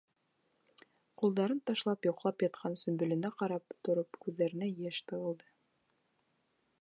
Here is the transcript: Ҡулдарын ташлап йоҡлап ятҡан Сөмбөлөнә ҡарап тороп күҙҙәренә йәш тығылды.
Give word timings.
Ҡулдарын 1.21 1.59
ташлап 1.71 2.07
йоҡлап 2.09 2.45
ятҡан 2.47 2.79
Сөмбөлөнә 2.85 3.31
ҡарап 3.43 3.77
тороп 3.89 4.21
күҙҙәренә 4.25 4.73
йәш 4.73 5.03
тығылды. 5.13 5.53